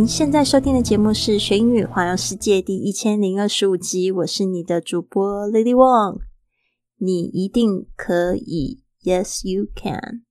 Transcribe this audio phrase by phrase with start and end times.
[0.00, 6.20] 您现在收听的节目是《学英语环游世界》第一千零二十五集，我是你的主播 Lily Wong。
[6.96, 10.22] 你一定可以，Yes, you can.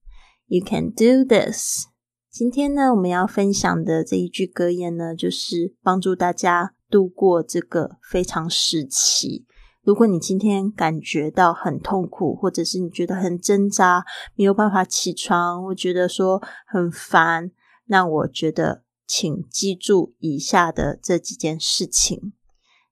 [0.47, 1.85] You can do this.
[2.31, 9.45] 今天呢，我们要分享的这一句格言呢，就是帮助大家度过这个非常时期。
[9.83, 17.51] 如果你今天感觉到很痛苦，或者是你觉得很挣扎，没有办法起床，我觉得说很烦，
[17.85, 18.85] 那我觉得。
[19.09, 22.33] 请记住以下的这几件事情。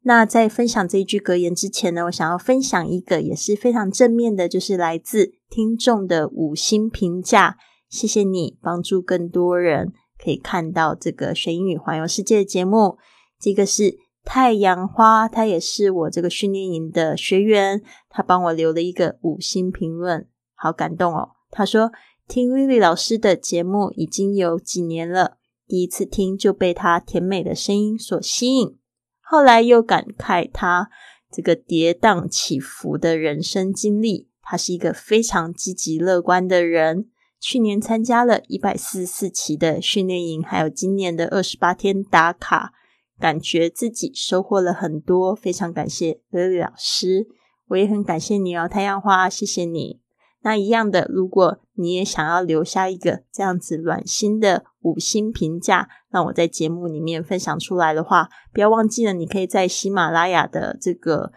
[0.02, 7.58] 那在分享这一句格言之前呢，我想要分享一个也是非常正面的，就是来自听众的五星评价。
[7.88, 12.98] 谢谢你帮助更多人可以看到这个学英语环游世界的节目。
[13.40, 21.32] 这个是太阳花，他也是我这个训练营的学员，他帮我留了一个五星评论，好感动哦。
[21.52, 21.92] 他说
[22.28, 25.38] 听 Lily 老师的节目已经有几年了。
[25.68, 28.78] 第一次听就被他甜美的声音所吸引，
[29.22, 30.90] 后来又感慨他
[31.32, 34.30] 这个跌宕起伏的人生经历。
[34.42, 37.10] 他是一个非常积极乐观的人。
[37.40, 42.72] 去年参加了一百四十四期的训练营，还有今年的二十八天打卡，
[43.20, 45.36] 感觉自己收获了很多。
[45.36, 47.28] 非常感谢 Lily 老师，
[47.68, 50.00] 我也很感谢你哦，太阳花，谢谢你。
[50.48, 61.34] 那一样的，如果你也想要留下一个这样子暖心的五星评价，让我在节目里面分享出来的话，不要忘记了，你可以在喜马拉雅的这个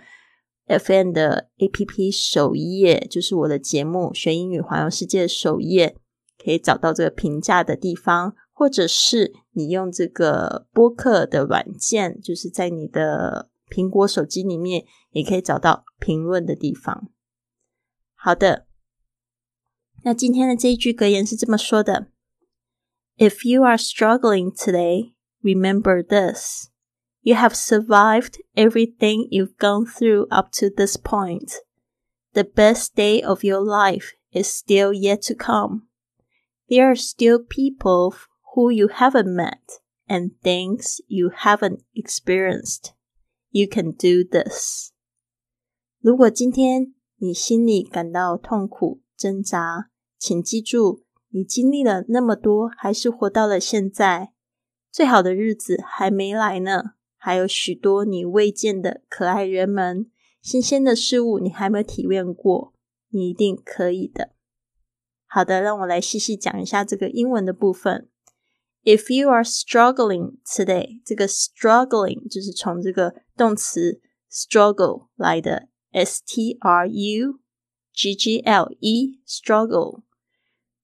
[0.68, 5.96] FM 的 APP 首页，就是我的节目《学英语环游世界》首页，
[6.38, 17.08] 可以找到这个评价的地方，或者是你用这个播客的软件，就是在你的苹果手机里面也可以找到评论的地方。
[18.14, 18.69] 好的。
[20.03, 22.11] 那今天的这一句格言是这么说的：
[23.17, 26.69] If you are struggling today, remember this:
[27.21, 31.53] you have survived everything you've gone through up to this point.
[32.33, 35.87] The best day of your life is still yet to come.
[36.67, 38.13] There are still people
[38.53, 42.93] who you haven't met and things you haven't experienced.
[43.51, 44.91] You can do this.
[46.01, 54.32] 如果今天你心里感到痛苦、 挣扎，请记住，你经历了那么多，还是活到了现在。
[54.90, 60.10] 最好的日子还没来呢，还有许多你未见的可爱人们，
[60.40, 62.72] 新鲜的事物你还没体验过，
[63.10, 64.30] 你一定可以的。
[65.26, 68.08] 好的，让我来细细讲一下这个英文的部分。
[68.82, 74.00] If you are struggling today，这个 struggling 就是从这个动词
[74.32, 77.38] struggle 来的，s t r u
[78.00, 80.00] g g l e，struggle。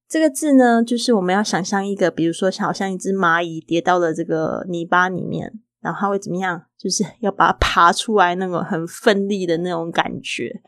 [0.06, 5.50] 这个字呢，就是我们要想象一个，比如说，好像一只蚂蚁跌到了这个泥巴里面，
[5.80, 6.66] 然后它会怎么样？
[6.76, 10.60] 就是要把它爬出来，那种很奋力的那种感觉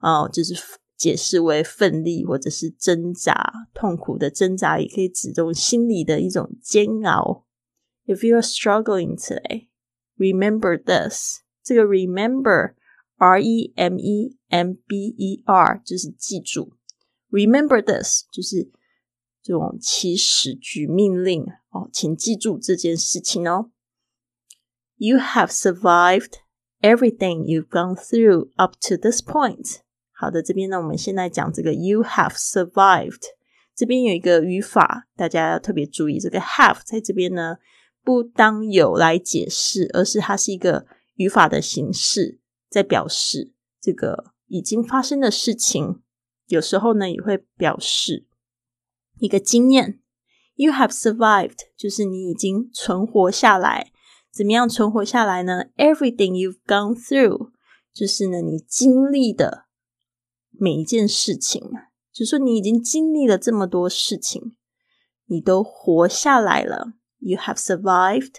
[0.00, 0.54] 哦，就是
[0.96, 7.46] 解释为奋力或者是挣扎、痛苦的挣扎，也可以指这种心理的一种煎熬。
[8.06, 9.68] If you are struggling today,
[10.18, 11.42] remember this。
[11.62, 12.74] 这个 remember
[13.22, 16.72] R E M E M B E R 就是记住。
[17.30, 18.72] Remember this，就是。
[19.44, 23.72] 这种祈使句命令哦，请记住这件事情哦。
[24.94, 26.34] You have survived
[26.80, 29.78] everything you've gone through up to this point。
[30.12, 33.22] 好的，这边呢，我们现在讲这个 you have survived。
[33.74, 36.20] 这边有一个语法，大家要特别注意。
[36.20, 37.56] 这个 have 在这边呢，
[38.04, 40.86] 不当有来解释，而是它是一个
[41.16, 42.38] 语法的形式，
[42.72, 46.02] 在表示这个已经发生的事情。
[46.46, 48.26] 有时候呢，也会表示。
[49.18, 50.00] 一个经验
[50.54, 53.92] ，You have survived，就是你已经存活下来。
[54.32, 57.50] 怎么样存活下来呢？Everything you've gone through，
[57.92, 59.66] 就是呢你经历的
[60.50, 61.70] 每一件事情，
[62.10, 64.56] 就说你已经经历了这么多事情，
[65.26, 66.94] 你都活下来了。
[67.18, 68.36] You have survived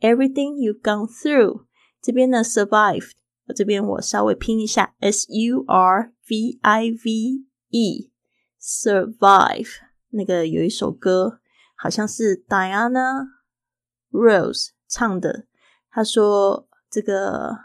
[0.00, 1.64] everything you've gone through。
[2.00, 3.12] 这边呢，survived，
[3.52, 9.68] 这边我稍微拼一下，S U R V I V E，survive。
[10.10, 11.40] 那个有一首歌，
[11.76, 13.28] 好像是 Diana
[14.10, 15.46] Rose 唱的。
[15.90, 17.56] 他说这个，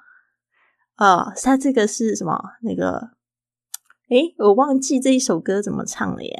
[0.95, 2.41] 啊，他这个是什么？
[2.61, 3.11] 那个，
[4.09, 6.35] 诶，我忘记这一首歌怎么唱了耶。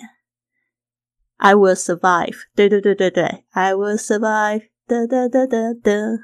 [1.38, 2.48] I will survive。
[2.56, 4.70] 对对对对对，I will survive。
[4.88, 6.18] 得得得得得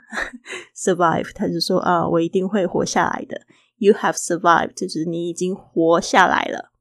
[0.74, 3.42] survive，他就说啊，我一定会活下来的。
[3.77, 6.71] You have survived，就是你已经活下来了。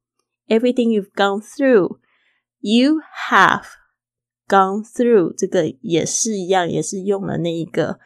[0.46, 1.98] Everything you've gone through,
[2.60, 3.64] you have
[4.46, 7.98] gone through，这个也是一样，也是用了那一个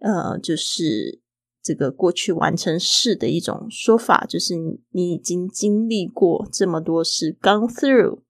[0.00, 1.22] 呃，就是
[1.62, 4.54] 这个过去完成式的一种说法，就是
[4.90, 7.38] 你已经经历过这么多事。
[7.40, 8.20] Gone through，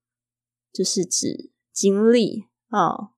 [0.72, 3.13] 就是指经历啊。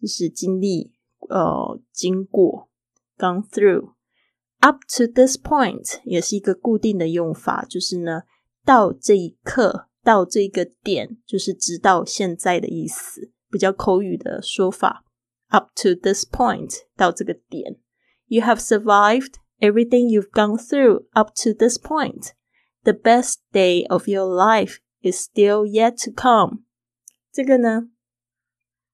[0.00, 0.92] 就是经历，
[1.28, 2.70] 呃，经过
[3.16, 3.94] ，gone through
[4.60, 8.22] up to this point 也是一个固定的用法，就是呢，
[8.64, 15.04] 到这一刻，到这个点，就是直到现在的意思，比较口语的说法。
[15.48, 17.78] Up to this point 到这个点
[18.26, 22.32] ，You have survived everything you've gone through up to this point.
[22.84, 26.64] The best day of your life is still yet to come.
[27.32, 27.88] 这个呢？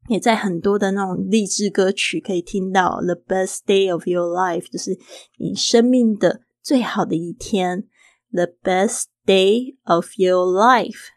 [0.09, 4.99] 也在很多的那种励志歌曲可以听到，the best day of your life 就是
[5.39, 7.89] 你生命的最好的一天
[8.31, 11.09] ，the best day of your life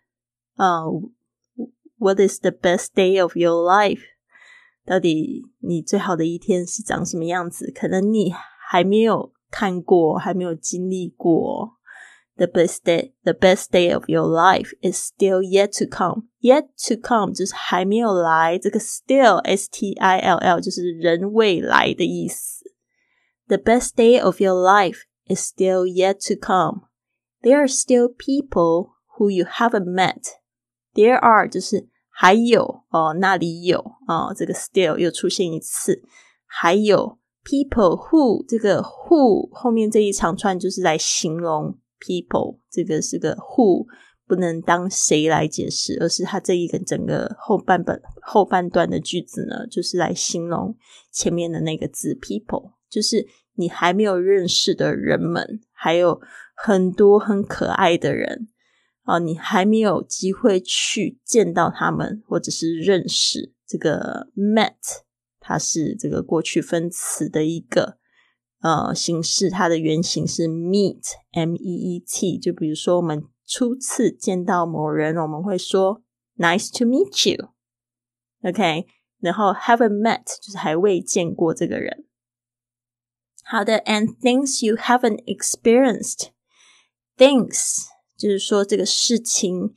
[0.56, 0.84] 啊
[1.98, 4.02] ，what is the best day of your life？
[4.86, 7.70] 到底你最好的一天是长什么样子？
[7.76, 8.32] 可能你
[8.70, 11.77] 还没有看过，还没有经历过。
[12.37, 16.29] The best day, the best day of your life is still yet to come.
[16.41, 22.65] Yet to come 就是还没有来，这个 still s t i l l 就是人未来的意思。
[23.49, 26.89] The best day of your life is still yet to come.
[27.43, 30.23] There are still people who you haven't met.
[30.95, 33.79] There are 就是还有哦，那里有
[34.09, 36.03] 哦，这个 still 又出现一次，
[36.47, 41.79] 还有 people who 这个 who 后面这一长串就是来形容。
[42.00, 43.88] People，这个是个 who，
[44.28, 50.78] 不能当谁来解释，而是它这一个整个后半本后半段的句子呢，就是来形容
[51.12, 56.22] 前面的那个字 people，就是你还没有认识的人们，还有
[56.56, 58.50] 很多很可爱的人
[59.04, 64.76] 啊，你还没有机会去见到他们，或者是认识这个 met，
[65.40, 67.97] 它是这个过去分词的一个。
[68.67, 72.39] 呃，形式它的原型是 meet，m e e t。
[72.39, 76.01] 就比如说，我们初次见到某人，我们会说
[76.37, 78.87] nice to meet you，OK。
[79.19, 82.07] 然后 haven't met 就是还未见过这个人。
[83.45, 87.87] 好的，and things you haven't experienced，things
[88.17, 89.75] 就是说这个事情，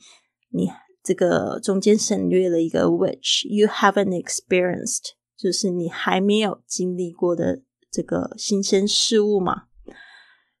[0.50, 0.70] 你
[1.02, 7.64] 这个中间省略了一个 which you haven't experienced，就是你还没有经历过的。
[7.90, 9.64] 这个新鲜事物嘛，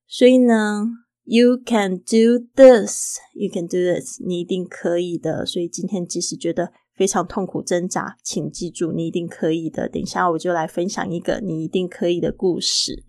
[0.06, 0.86] 所以呢，
[1.24, 5.44] you can do this，you can do this，你一定可以的。
[5.44, 9.88] 所以今天即使觉得非常痛苦挣扎，请记住，你一定可以的。
[9.88, 13.04] 等一下我就来分享一个你一定可以的故事。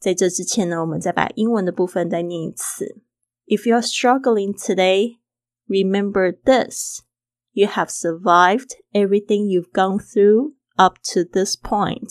[0.00, 3.02] 在这之前呢，我们再把英文的部分再念一次。
[3.46, 5.18] If you're struggling today,
[5.68, 7.02] remember this:
[7.52, 12.10] you have survived everything you've gone through up to this point.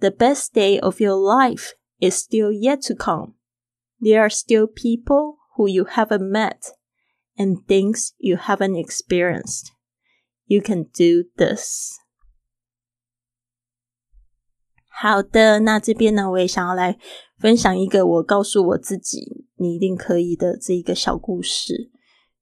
[0.00, 3.34] The best day of your life is still yet to come.
[3.98, 6.72] There are still people who you haven't met
[7.38, 9.72] and things you haven't experienced.
[10.44, 11.94] You can do this.
[14.88, 16.98] 好的，那这边呢，我也想要来
[17.38, 21.90] 分享一个我告诉我自己你一定可以的这一个小故事。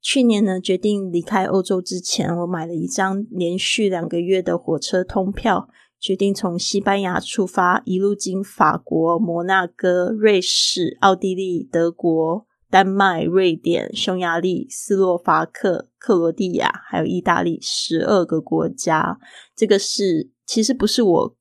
[0.00, 5.68] 去年呢，决定离开欧洲之前，我买了一张连续两个月的火车通票。
[5.99, 19.19] 决定从西班牙出发，一路经法国、摩纳哥、瑞士、奥地利、德国、丹麦、瑞典、匈牙利、斯洛伐克、克罗地亚，还有意大利十二个国家。
[19.55, 21.35] 这个是其实不是我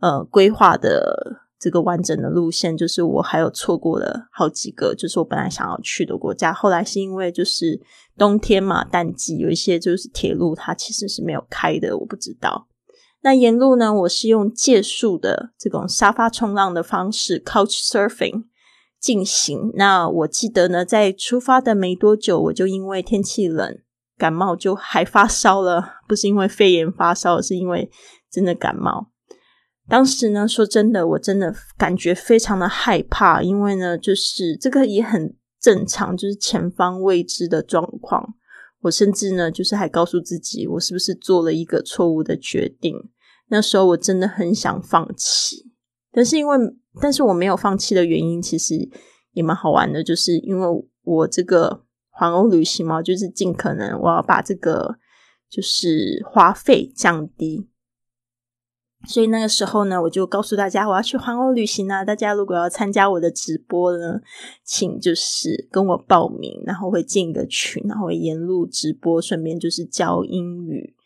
[0.00, 6.52] 呃规划的这个完整的路线，就是我还有错过了好几个，就是我本来想要去的国家。
[6.52, 7.80] 后来是因为就是
[8.16, 12.68] 冬天嘛，淡季有一些就是铁路它其实是没有开的，我不知道。
[13.28, 18.44] 那沿路呢，我是用借宿的这种沙发冲浪的方式 （couch surfing）
[18.98, 19.70] 进行。
[19.74, 23.80] 那我记得呢，在出发的没多久，我就因为天气冷
[24.16, 25.96] 感冒，就还发烧了。
[26.08, 27.90] 不是因为肺炎发烧，是因为
[28.30, 29.10] 真的感冒。
[29.86, 38.36] 当时呢，说真的，我真的感觉非常的害怕，因为呢，就是这个也很正常，就是前方未知的状况。
[38.84, 42.96] 我甚至呢，就是还告诉自己，我是不是做了一个错误的决定？
[43.48, 45.70] 那时候我真的很想放弃，
[46.12, 46.56] 但是因为，
[47.00, 48.88] 但是我没有放弃的原因，其实
[49.32, 50.66] 也蛮好玩的，就是因为
[51.02, 54.96] 我这个环欧旅行嘛，就是尽可能我要把这个
[55.48, 57.68] 就是花费降低。
[59.06, 62.04] 所以那个时候呢，我就告诉大家我要去环欧旅行啊！
[62.04, 64.20] 大家如果要参加我的直播呢，
[64.64, 70.96] 请就是跟我报名，然后会进一个群，然后沿路直播，顺便就是教英语。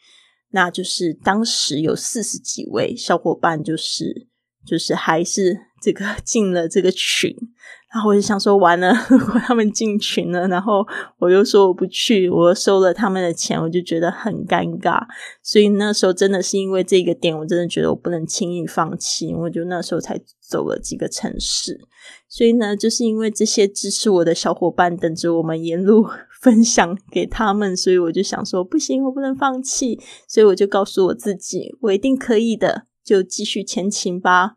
[0.52, 4.28] 那就是当时有四十几位小伙伴，就是
[4.66, 7.34] 就是还是 这个 进了这个群。
[7.94, 10.82] 然后我就想说，完了， 如果他们进群了，然后
[11.18, 14.98] 我又说我不去，我收了他们的钱，我就觉得很尴尬。
[15.42, 21.78] 所以那时候真的是因为这个点，我真的觉得我不能轻易放弃，我就那时候才走了几个城市。
[22.30, 26.08] 所以呢，就是因为这些支持我的小伙伴等着我们沿路
[26.42, 29.98] 分享给他们， 所以我就想说，不行，我不能放弃。
[30.26, 34.56] 所以我就告诉我自己，我一定可以的，就继续前行吧。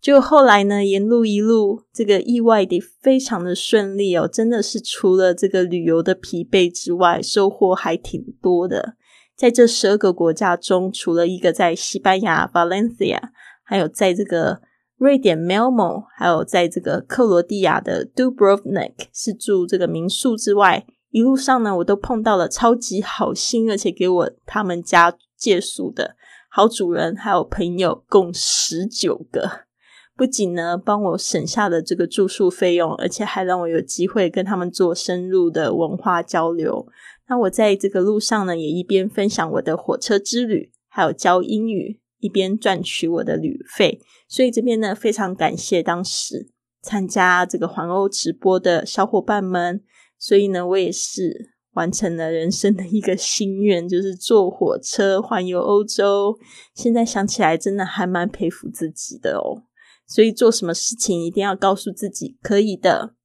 [0.00, 8.96] 就后来呢，沿路一路这个意外的非常的顺利哦，真的是除了这个旅游的疲惫之外，收获还挺多的。
[9.36, 13.20] 在这十二个国家中，除了一个在西班牙 Valencia，
[13.62, 14.60] 还有在这个
[14.96, 26.16] 瑞典 Malmo，还有在这个克罗地亚的 Dubrovnik 是住这个民宿之外，一路上呢，我都碰到了超级好心，而且给我他们家借宿的
[26.50, 29.66] 好主人，还有朋友，共十九个。
[30.16, 36.86] 不仅呢帮我省下了这个住宿费用，而且还让我有机会跟他们做深入的文化交流。
[37.28, 44.00] 那我在这个路上呢，也一边分享我的火车之旅，还有教英语，一边赚取我的旅费。
[44.28, 46.48] 所以这边呢，非常感谢当时
[46.80, 49.82] 参加这个环欧直播的小伙伴们。
[50.22, 56.38] 所以呢，我也是完成了人生的一个心愿，就是坐火车环游欧洲。
[56.76, 59.64] 现在想起来，真的还蛮佩服自己的哦。
[60.06, 63.16] 所以做什么事情一定要告诉自己可以的。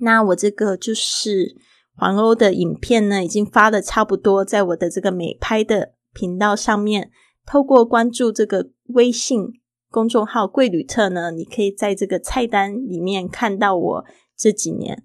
[0.00, 1.54] 那我这个就是
[1.94, 7.10] 环欧的影片呢，已经发的差不多，在我的这个美拍的频道上面。
[7.44, 14.04] 透过关注这个微信公众号“贵旅特”呢，你可以在这个菜单里面看到我
[14.36, 15.04] 这几年